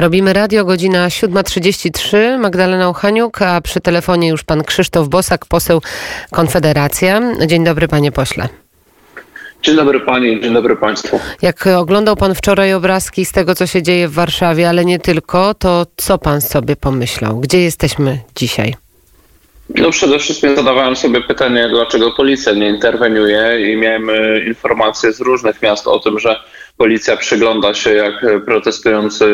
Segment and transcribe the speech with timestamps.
[0.00, 2.38] Robimy radio, godzina 7.33.
[2.38, 5.82] Magdalena Uchaniuk, a przy telefonie już pan Krzysztof Bosak, poseł
[6.30, 7.20] Konfederacja.
[7.46, 8.48] Dzień dobry, panie pośle.
[9.62, 11.20] Dzień dobry pani, dzień dobry państwu.
[11.42, 15.54] Jak oglądał pan wczoraj obrazki z tego, co się dzieje w Warszawie, ale nie tylko,
[15.54, 17.40] to co pan sobie pomyślał?
[17.40, 18.74] Gdzie jesteśmy dzisiaj?
[19.68, 25.20] No przede wszystkim zadawałem sobie pytanie, dlaczego policja nie interweniuje i miałem e, informacje z
[25.20, 26.40] różnych miast o tym, że
[26.76, 29.26] policja przygląda się, jak protestujący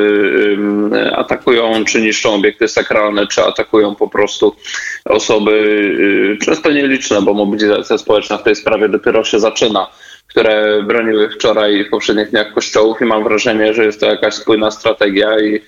[1.16, 4.57] atakują czy niszczą obiekty sakralne, czy atakują po prostu
[5.04, 9.86] osoby, y, często nieliczne, bo mobilizacja społeczna w tej sprawie dopiero się zaczyna,
[10.26, 14.35] które broniły wczoraj i w poprzednich dniach kościołów i mam wrażenie, że jest to jakaś
[14.35, 15.60] spójna strategia i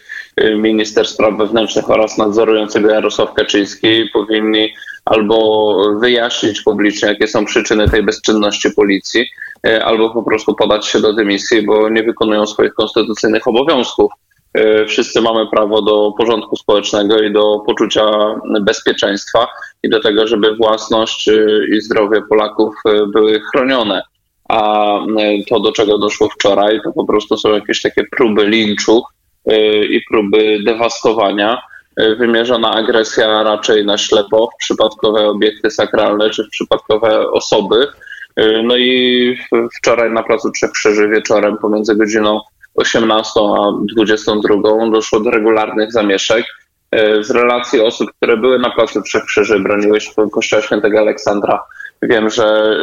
[0.56, 8.02] minister spraw wewnętrznych oraz nadzorującego Jarosław Kaczyński powinni albo wyjaśnić publicznie, jakie są przyczyny tej
[8.02, 9.26] bezczynności policji,
[9.66, 14.12] e, albo po prostu podać się do dymisji, bo nie wykonują swoich konstytucyjnych obowiązków.
[14.54, 18.04] E, wszyscy mamy prawo do porządku społecznego i do poczucia
[18.60, 19.46] bezpieczeństwa
[19.82, 22.74] i do tego, żeby własność e, i zdrowie Polaków
[23.12, 24.02] były chronione.
[24.48, 24.98] A
[25.48, 29.02] to, do czego doszło wczoraj, to po prostu są jakieś takie próby linczu
[29.90, 31.62] i próby dewastowania
[31.96, 37.86] E, wymierzona agresja raczej na ślepo w przypadkowe obiekty sakralne czy w przypadkowe osoby.
[38.36, 39.36] E, no i
[39.76, 42.40] wczoraj na Placu Trzech Krzyży wieczorem pomiędzy godziną
[42.74, 46.44] 18 a 22 doszło do regularnych zamieszek.
[47.20, 49.98] Z relacji osób, które były na Placu Trzech Krzyży, broniły
[50.32, 51.62] Kościoła Świętego Aleksandra,
[52.02, 52.76] wiem, że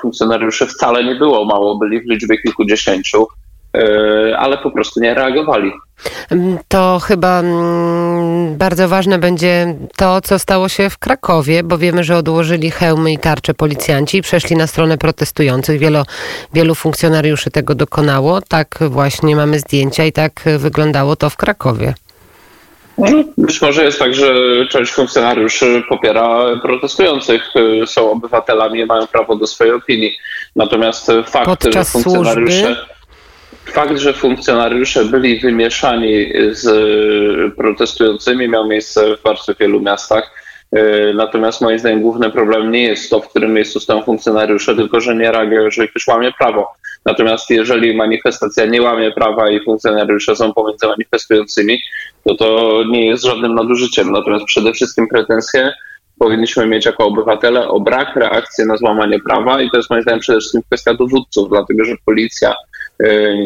[0.00, 3.26] funkcjonariuszy wcale nie było mało, byli w liczbie kilkudziesięciu.
[3.76, 5.72] E, ale po prostu nie reagowali.
[6.30, 12.04] Mm, to chyba mm, bardzo ważne będzie to, co stało się w Krakowie, bo wiemy,
[12.04, 15.80] że odłożyli hełmy i tarcze policjanci i przeszli na stronę protestujących.
[15.80, 16.02] Wielu,
[16.52, 18.40] wielu funkcjonariuszy tego dokonało.
[18.40, 21.94] Tak właśnie mamy zdjęcia i tak wyglądało to w Krakowie.
[23.38, 24.34] Być może jest tak, że
[24.70, 27.42] część funkcjonariuszy popiera protestujących,
[27.86, 30.16] są obywatelami mają prawo do swojej opinii.
[30.56, 32.64] Natomiast fakt, Podczas że funkcjonariusze.
[32.64, 32.91] Służby
[33.72, 36.66] Fakt, że funkcjonariusze byli wymieszani z
[37.56, 40.30] protestującymi, miał miejsce w bardzo wielu miastach.
[40.72, 45.00] E, natomiast moim zdaniem główny problem nie jest to, w którym miejscu stoją funkcjonariusze, tylko
[45.00, 46.68] że nie reagują, jeżeli ktoś łamie prawo.
[47.06, 51.78] Natomiast jeżeli manifestacja nie łamie prawa i funkcjonariusze są pomiędzy manifestującymi,
[52.24, 54.12] to to nie jest żadnym nadużyciem.
[54.12, 55.72] Natomiast przede wszystkim pretensje
[56.18, 60.20] powinniśmy mieć jako obywatele o brak reakcji na złamanie prawa i to jest moim zdaniem
[60.20, 62.54] przede wszystkim kwestia dowódców, dlatego że policja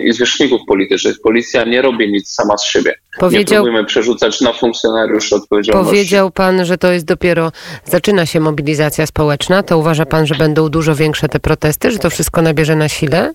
[0.05, 2.95] i zwierzchników politycznych, policja nie robi nic sama z siebie.
[3.19, 5.91] Powiedział, nie próbujemy przerzucać na funkcjonariuszy odpowiedzialności.
[5.91, 7.53] Powiedział pan, że to jest dopiero,
[7.85, 12.11] zaczyna się mobilizacja społeczna, to uważa pan, że będą dużo większe te protesty, że to
[12.11, 13.35] wszystko nabierze na sile?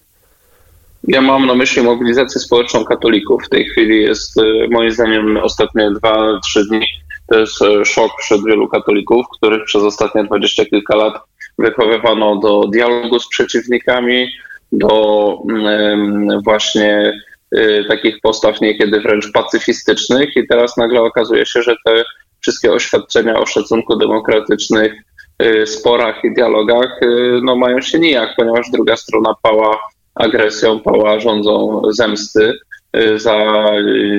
[1.08, 3.44] Ja mam na myśli mobilizację społeczną katolików.
[3.46, 6.86] W tej chwili jest e, moim zdaniem ostatnie dwa, trzy dni
[7.28, 11.14] to jest e, szok wśród wielu katolików, których przez ostatnie dwadzieścia kilka lat
[11.60, 14.28] wychowywano do dialogu z przeciwnikami,
[14.72, 15.38] do
[16.44, 17.22] właśnie
[17.56, 22.04] e, takich postaw niekiedy wręcz pacyfistycznych i teraz nagle okazuje się, że te
[22.40, 24.94] wszystkie oświadczenia o szacunku demokratycznych,
[25.40, 27.00] e, sporach i dialogach
[27.44, 29.80] no, mają się nijak, ponieważ druga strona pała
[30.16, 32.54] agresją, pała rządzą zemsty.
[32.98, 33.66] Y, za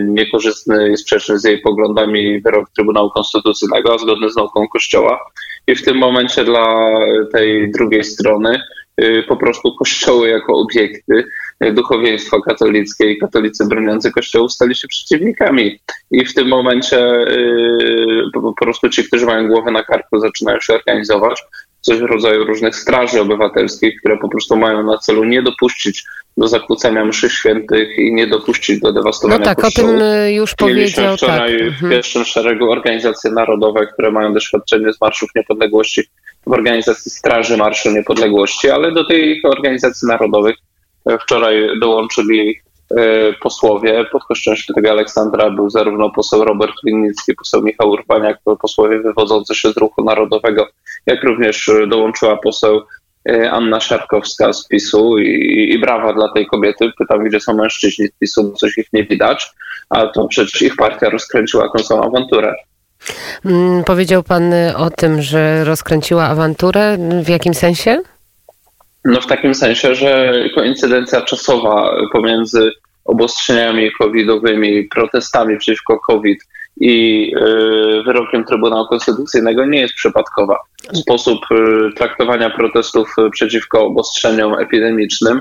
[0.04, 5.19] niekorzystny i sprzeczny z jej poglądami wyrok Trybunału Konstytucyjnego, a zgodny z nauką Kościoła.
[5.66, 6.90] I w tym momencie dla
[7.32, 8.60] tej drugiej strony y,
[9.28, 11.25] po prostu kościoły jako obiekty
[11.64, 15.78] y, duchowieństwa katolickie i katolicy broniący kościołów stali się przeciwnikami.
[16.10, 17.08] I w tym momencie
[18.32, 21.42] po prostu ci, którzy mają głowę na karku, zaczynają się organizować
[21.81, 26.04] coś w rodzaju różnych straży obywatelskich, które po prostu mają na celu nie dopuścić
[26.36, 29.91] do zakłócenia mszy świętych i nie dopuścić do dewastowania No tak, kościołów.
[29.91, 31.16] o tym y, już Mieliśmy powiedział.
[31.16, 31.60] wczoraj tak.
[31.60, 31.92] w mhm.
[31.92, 36.02] pierwszym szeregu organizacje narodowe, które mają doświadczenie z Marszów Niepodległości
[36.47, 40.56] w organizacji Straży Marszu Niepodległości, ale do tych organizacji narodowych
[41.06, 42.60] e, wczoraj dołączyli
[42.97, 44.04] e, posłowie.
[44.12, 49.72] Pod kościołem świętego Aleksandra był zarówno poseł Robert Winnicki, poseł Michał Urbaniak, posłowie wywodzący się
[49.72, 50.69] z ruchu narodowego,
[51.06, 52.82] jak również dołączyła poseł
[53.28, 56.90] E, Anna Szarkowska z PiSu i, i brawa dla tej kobiety.
[56.99, 59.50] Pytam, gdzie są mężczyźni z PiSu, bo coś ich nie widać,
[59.88, 62.55] a to przecież ich partia rozkręciła tą samą awanturę.
[63.44, 66.99] Mm, powiedział pan o tym, że rozkręciła awanturę.
[67.22, 68.02] W jakim sensie?
[69.04, 72.72] No w takim sensie, że koincydencja czasowa pomiędzy
[73.04, 76.38] obostrzeniami covidowymi, protestami przeciwko COVID
[76.81, 80.58] i y, wyrokiem Trybunału Konstytucyjnego nie jest przypadkowa.
[80.94, 85.40] Sposób y, traktowania protestów przeciwko obostrzeniom epidemicznym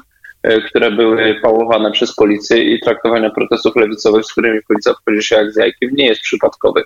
[0.69, 5.53] które były pałowane przez policję i traktowania protestów lewicowych, z którymi policja wchodzi się jak
[5.53, 6.83] z jajkiem, nie jest przypadkowy.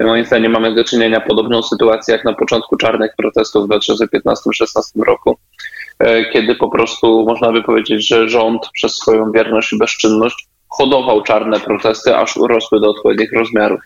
[0.00, 5.38] Moim zdaniem mamy do czynienia podobną sytuację jak na początku czarnych protestów w 2015-2016 roku,
[6.32, 11.60] kiedy po prostu można by powiedzieć, że rząd przez swoją wierność i bezczynność hodował czarne
[11.60, 13.80] protesty, aż urosły do odpowiednich rozmiarów.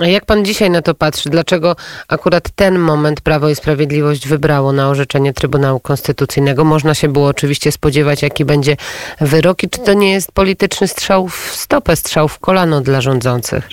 [0.00, 1.30] A jak pan dzisiaj na to patrzy?
[1.30, 1.76] Dlaczego
[2.08, 6.64] akurat ten moment Prawo i Sprawiedliwość wybrało na orzeczenie Trybunału Konstytucyjnego?
[6.64, 8.76] Można się było oczywiście spodziewać, jaki będzie
[9.20, 13.68] wyrok i czy to nie jest polityczny strzał w stopę, strzał w kolano dla rządzących?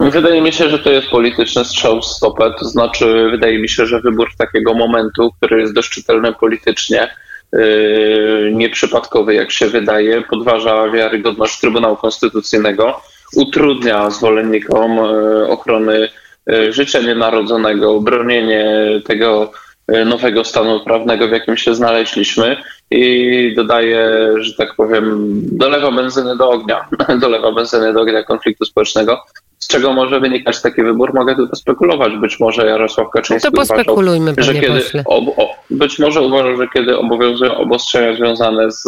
[0.00, 2.54] Wydaje mi się, że to jest polityczny strzał w stopę.
[2.58, 7.08] To znaczy, wydaje mi się, że wybór takiego momentu, który jest dość czytelny politycznie,
[7.52, 13.00] yy, nieprzypadkowy, jak się wydaje, podważa wiarygodność Trybunału Konstytucyjnego
[13.36, 16.08] utrudnia zwolennikom e, ochrony
[16.52, 18.66] e, życia nienarodzonego, bronienie
[19.06, 19.52] tego
[19.88, 22.56] e, nowego stanu prawnego, w jakim się znaleźliśmy
[22.90, 26.88] i dodaje, że tak powiem, dolewa benzyny do ognia,
[27.20, 29.18] dolewa benzyny do ognia konfliktu społecznego.
[29.58, 31.14] Z czego może wynikać taki wybór?
[31.14, 32.16] Mogę tylko spekulować.
[32.16, 36.56] Być może Jarosław Kaczyński no to pospekulujmy, uważał, że kiedy, ob, o, być może uważał,
[36.56, 38.84] że kiedy obowiązują obostrzenia związane z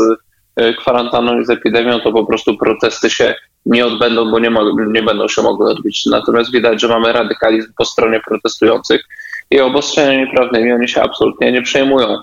[0.78, 3.34] kwarantanną i z epidemią, to po prostu protesty się
[3.66, 4.50] nie odbędą, bo nie,
[4.86, 6.06] nie będą się mogły odbyć.
[6.06, 9.04] Natomiast widać, że mamy radykalizm po stronie protestujących
[9.50, 12.18] i obostrzeniami prawnymi oni się absolutnie nie przejmują.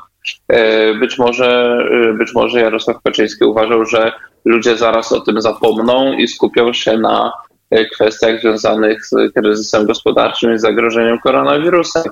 [0.48, 1.78] E, być może,
[2.10, 4.12] e, być może Jarosław Kaczyński uważał, że
[4.46, 7.32] ludzie zaraz o tym zapomną i skupią się na
[7.72, 12.04] e, kwestiach związanych z kryzysem gospodarczym i zagrożeniem koronawirusem.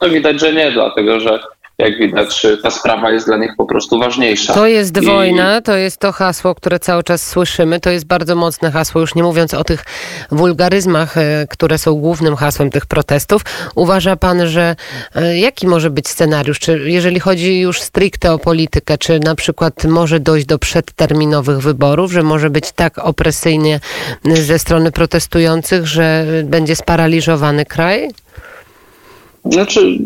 [0.00, 1.40] No widać, że nie, dlatego że
[1.78, 4.54] jak widać, ta sprawa jest dla nich po prostu ważniejsza.
[4.54, 5.06] To jest I...
[5.06, 7.80] wojna, to jest to hasło, które cały czas słyszymy.
[7.80, 9.84] To jest bardzo mocne hasło, już nie mówiąc o tych
[10.30, 13.42] wulgaryzmach, e, które są głównym hasłem tych protestów.
[13.74, 14.76] Uważa pan, że
[15.14, 16.58] e, jaki może być scenariusz?
[16.58, 22.12] Czy jeżeli chodzi już stricte o politykę, czy na przykład może dojść do przedterminowych wyborów,
[22.12, 23.80] że może być tak opresyjnie
[24.24, 28.10] ze strony protestujących, że będzie sparaliżowany kraj?
[29.50, 29.98] Znaczy,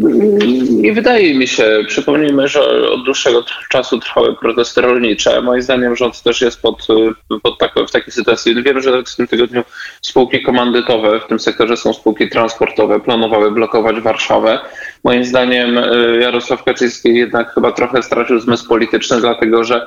[0.71, 1.65] nie wydaje mi się.
[1.87, 5.43] Przypomnijmy, że od dłuższego czasu trwały protesty rolnicze.
[5.43, 6.87] Moim zdaniem rząd też jest pod,
[7.43, 8.63] pod tako, w takiej sytuacji.
[8.63, 9.63] Wiemy, że w tym tygodniu
[10.03, 14.59] spółki komandytowe w tym sektorze są spółki transportowe, planowały blokować Warszawę.
[15.05, 19.87] Moim zdaniem y, Jarosław Kaczyński jednak chyba trochę stracił zmysł polityczny, dlatego że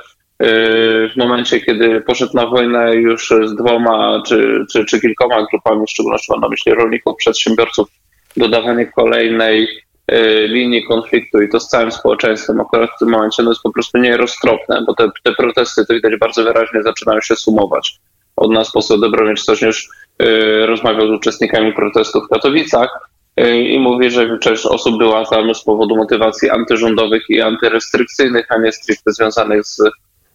[1.08, 5.90] w momencie, kiedy poszedł na wojnę już z dwoma czy, czy, czy kilkoma grupami, w
[5.90, 7.88] szczególności mam na myśli rolników, przedsiębiorców,
[8.36, 9.68] dodawanie kolejnej
[10.12, 13.72] y, linii konfliktu i to z całym społeczeństwem akurat w tym momencie no jest po
[13.72, 17.98] prostu nieroztropne, bo te, te protesty to widać bardzo wyraźnie zaczynają się sumować.
[18.36, 19.88] Od nas poseł Dobromir Sośnierz
[20.22, 23.10] y, rozmawiał z uczestnikami protestów w Katowicach
[23.40, 28.58] y, i mówi, że część osób była tam z powodu motywacji antyrządowych i antyrestrykcyjnych, a
[28.58, 29.82] nie stricte związanych z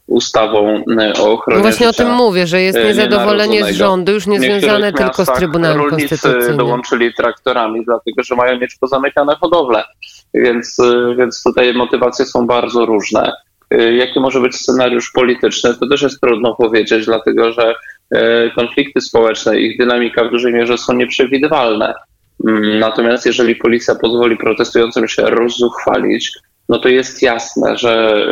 [0.09, 4.11] ustawą e, o ochronie no Właśnie o tym mówię, że jest e, niezadowolenie z rządu,
[4.11, 6.57] już nie związane tylko z Trybunałem Konstytucyjnym.
[6.57, 9.83] dołączyli traktorami, dlatego że mają mieć pozamykane hodowle,
[10.33, 13.31] więc, e, więc tutaj motywacje są bardzo różne.
[13.97, 17.75] Jaki może być scenariusz polityczny, to też jest trudno powiedzieć, dlatego że
[18.55, 21.93] konflikty społeczne, ich dynamika w dużej mierze są nieprzewidywalne.
[22.47, 26.31] Mm, natomiast jeżeli policja pozwoli protestującym się rozzuchwalić,
[26.69, 28.25] no to jest jasne, że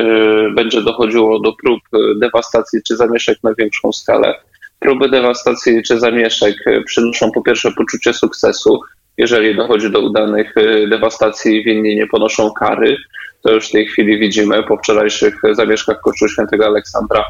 [0.50, 1.80] y, będzie dochodziło do prób
[2.16, 4.36] dewastacji czy zamieszek na większą skalę.
[4.80, 6.56] Próby dewastacji czy zamieszek
[6.86, 8.80] przynoszą po pierwsze poczucie sukcesu.
[9.18, 12.98] Jeżeli dochodzi do udanych y, dewastacji, winni nie ponoszą kary.
[13.42, 17.24] To już w tej chwili widzimy po wczorajszych zamieszkach Kościół Świętego Aleksandra.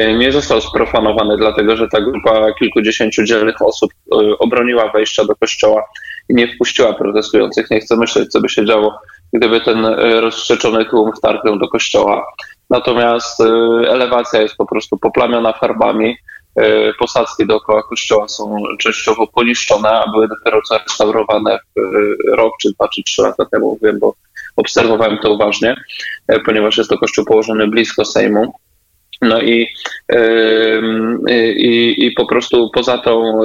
[0.00, 3.92] Y, nie został sprofanowany, dlatego że ta grupa kilkudziesięciu dzielnych osób
[4.38, 5.84] obroniła wejścia do kościoła
[6.28, 7.70] i nie wpuściła protestujących.
[7.70, 8.98] Nie chcę myśleć, co by się działo,
[9.32, 12.26] gdyby ten e, rozszczeczony tłum wtargnął do kościoła.
[12.70, 13.44] Natomiast e,
[13.90, 16.16] elewacja jest po prostu poplamiona farbami.
[16.56, 21.58] E, posadzki dookoła kościoła są częściowo poniszczone, a były dopiero co restaurowane
[22.32, 24.14] rok, czy dwa, czy trzy lata temu, wiem, bo
[24.56, 25.76] obserwowałem to uważnie,
[26.44, 28.52] ponieważ jest to kościół położony blisko Sejmu.
[29.22, 29.68] No i,
[31.56, 33.40] i, i po prostu poza tą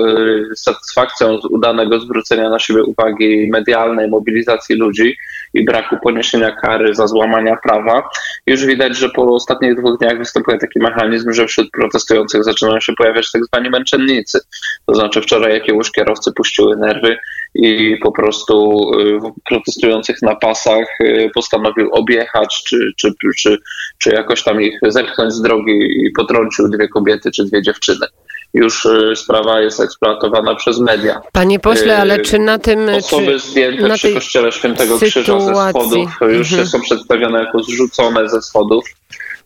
[0.55, 5.15] satysfakcją z udanego zwrócenia na siebie uwagi medialnej, mobilizacji ludzi
[5.53, 8.09] i braku poniesienia kary za złamania prawa,
[8.47, 12.93] już widać, że po ostatnich dwóch dniach występuje taki mechanizm, że wśród protestujących zaczynają się
[12.93, 14.39] pojawiać tak zwani męczennicy.
[14.85, 17.17] To znaczy wczoraj jakiegoś kierowcy puściły nerwy
[17.55, 19.19] i po prostu y,
[19.49, 23.57] protestujących na pasach y, postanowił objechać, czy, czy, czy,
[23.97, 28.07] czy jakoś tam ich zepchnąć z drogi i potrącił dwie kobiety czy dwie dziewczyny
[28.53, 31.21] już y, sprawa jest eksploatowana przez media.
[31.31, 32.89] Panie pośle, ale czy na tym...
[32.89, 35.21] Osoby czy zdjęte na przy kościele Świętego sytuacji...
[35.21, 36.67] Krzyża ze schodów już mhm.
[36.67, 38.85] są przedstawione jako zrzucone ze schodów.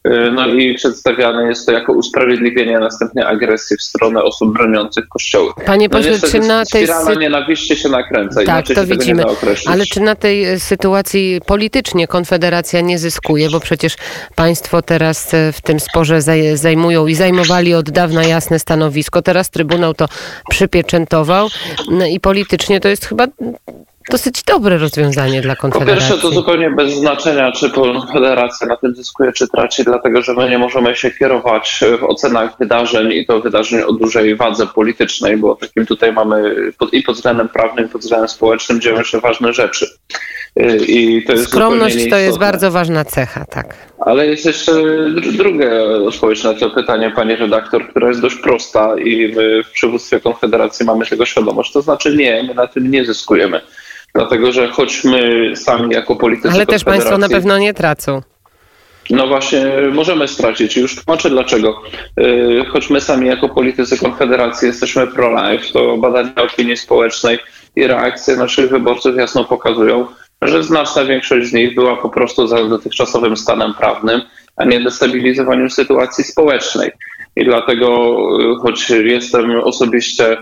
[0.07, 5.51] Y, no i przedstawiane jest to jako usprawiedliwienie następnej agresji w stronę osób broniących kościoły.
[5.65, 9.23] Panie No pośle, niestety czy na tej spirala sy- nienawiści się nakręca, Tak, to widzimy.
[9.67, 13.49] Ale czy na tej e, sytuacji politycznie Konfederacja nie zyskuje?
[13.49, 13.95] Bo przecież
[14.35, 19.21] państwo teraz e, w tym sporze zaj- zajmują i zajmowali od dawna jasne stanowisko.
[19.21, 20.05] Teraz Trybunał to
[20.49, 21.47] przypieczętował
[21.91, 23.27] no i politycznie to jest chyba
[24.09, 26.09] dosyć dobre rozwiązanie dla Po Konfederacji.
[26.09, 30.49] pierwsze, to zupełnie bez znaczenia, czy Konfederacja na tym zyskuje, czy traci, dlatego że my
[30.49, 35.55] nie możemy się kierować w ocenach wydarzeń i to wydarzeń o dużej wadze politycznej, bo
[35.55, 39.53] takim tutaj mamy pod, i pod względem prawnym, i pod względem społecznym dzieją się ważne
[39.53, 39.87] rzeczy.
[40.59, 43.75] Y, I to jest Skromność to jest bardzo ważna cecha, tak.
[43.99, 44.71] Ale jest jeszcze
[45.09, 45.65] dr- druga
[46.07, 50.85] odpowiedź na to pytanie, pani redaktor, która jest dość prosta i my w przywództwie Konfederacji
[50.85, 51.71] mamy tego świadomość.
[51.71, 53.61] To znaczy nie, my na tym nie zyskujemy.
[54.17, 58.21] Dlatego, że choć my sami jako politycy Ale też państwo na pewno nie tracą.
[59.09, 61.81] no właśnie, możemy stracić już tłumaczę dlaczego.
[62.17, 67.39] Yy, Choć my sami jako politycy Konfederacji jesteśmy pro-life, to badania opinii społecznej
[67.75, 70.07] i reakcje naszych wyborców jasno pokazują,
[70.41, 74.21] że znaczna większość z nich była po prostu za dotychczasowym stanem prawnym,
[74.55, 76.91] a nie destabilizowaniem sytuacji społecznej.
[77.35, 80.37] I dlatego, yy, choć jestem osobiście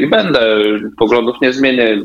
[0.00, 0.56] i będę,
[0.98, 2.02] poglądów nie zmienię.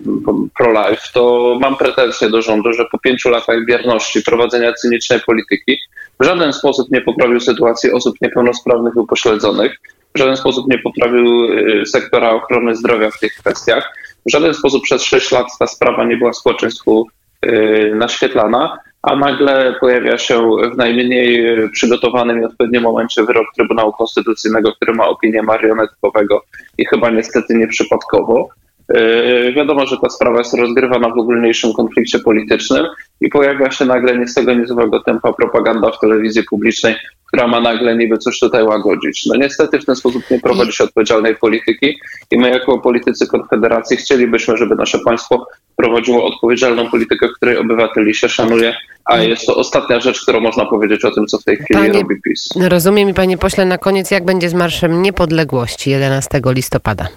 [0.57, 5.77] Pro-life, to mam pretensje do rządu, że po pięciu latach bierności prowadzenia cynicznej polityki
[6.19, 9.79] w żaden sposób nie poprawił sytuacji osób niepełnosprawnych i upośledzonych,
[10.15, 14.83] w żaden sposób nie poprawił y, sektora ochrony zdrowia w tych kwestiach, w żaden sposób
[14.83, 17.07] przez sześć lat ta sprawa nie była społeczeństwu
[17.45, 20.41] y, naświetlana, a nagle pojawia się
[20.73, 26.41] w najmniej przygotowanym i odpowiednim momencie wyrok Trybunału Konstytucyjnego, który ma opinię marionetkowego
[26.77, 28.49] i chyba niestety nieprzypadkowo.
[28.89, 32.85] Yy, Wiadomo, że ta sprawa jest rozgrywana w ogólniejszym konflikcie politycznym
[33.21, 36.95] i pojawia się nagle nie z tego niezłego tempa propaganda w telewizji publicznej,
[37.27, 39.25] która ma nagle niby coś tutaj łagodzić.
[39.25, 41.99] No niestety w ten sposób nie prowadzi się odpowiedzialnej polityki
[42.31, 48.15] i my jako politycy Konfederacji chcielibyśmy, żeby nasze państwo prowadziło odpowiedzialną politykę, w której obywateli
[48.15, 48.75] się szanuje,
[49.05, 51.93] a jest to ostatnia rzecz, którą można powiedzieć o tym, co w tej chwili Panie-
[51.93, 52.49] robi PiS.
[52.69, 57.07] Rozumiem i panie pośle, na koniec jak będzie z Marszem Niepodległości 11 listopada?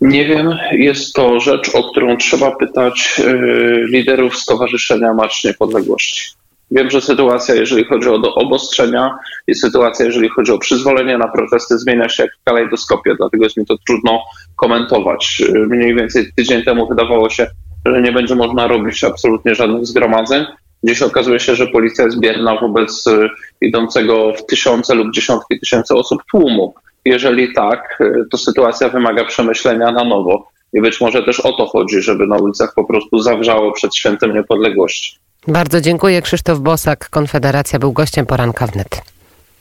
[0.00, 6.30] Nie wiem, jest to rzecz, o którą trzeba pytać y, liderów Stowarzyszenia Marsz Niepodległości.
[6.70, 11.78] Wiem, że sytuacja, jeżeli chodzi o obostrzenia i sytuacja, jeżeli chodzi o przyzwolenie na protesty,
[11.78, 14.22] zmienia się jak w kalejdoskopie, dlatego jest mi to trudno
[14.56, 15.42] komentować.
[15.48, 17.46] Y, Mniej więcej tydzień temu wydawało się,
[17.86, 20.44] że nie będzie można robić absolutnie żadnych zgromadzeń.
[20.84, 23.28] Dziś okazuje się, że policja jest bierna wobec y,
[23.60, 26.74] idącego w tysiące lub dziesiątki tysięcy osób tłumu.
[27.04, 30.48] Jeżeli tak, y, to sytuacja wymaga przemyślenia na nowo.
[30.72, 34.34] I być może też o to chodzi, żeby na ulicach po prostu zawrzało przed świętem
[34.34, 35.18] niepodległości.
[35.48, 36.22] Bardzo dziękuję.
[36.22, 39.02] Krzysztof Bosak, Konfederacja, był gościem poranka wnet.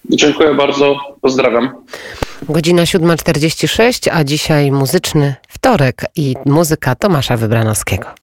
[0.10, 1.70] Dziękuję bardzo, pozdrawiam.
[2.50, 8.10] Godzina 7.46, a dzisiaj muzyczny wtorek i muzyka Tomasza Wybranowskiego.